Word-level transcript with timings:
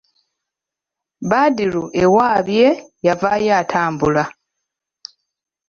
Badru 1.29 1.83
ewaabye 2.03 2.67
yavaayo 3.05 3.51
atambula. 3.61 4.23